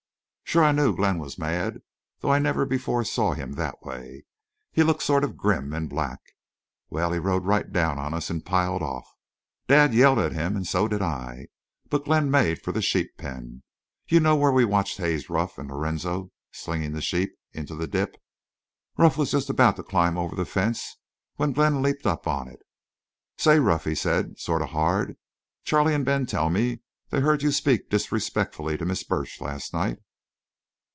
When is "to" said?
19.77-19.83, 28.77-28.85